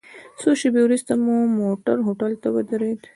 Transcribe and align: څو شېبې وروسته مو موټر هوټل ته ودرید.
څو 0.39 0.49
شېبې 0.59 0.81
وروسته 0.83 1.11
مو 1.23 1.35
موټر 1.57 1.97
هوټل 2.07 2.31
ته 2.41 2.47
ودرید. 2.55 3.01